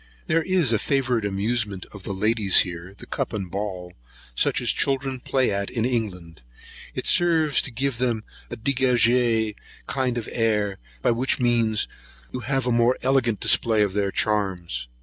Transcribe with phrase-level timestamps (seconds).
[0.25, 3.93] There is a favourite amusement of the ladies here, (the cup and ball),
[4.33, 6.41] such as children play at in England.
[6.95, 9.53] It serves to give them a dégagé
[9.85, 11.87] kind of air, by which means
[12.33, 14.87] you have a more elegant display of their charms.